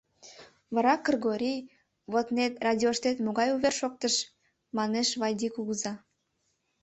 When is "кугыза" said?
5.55-5.93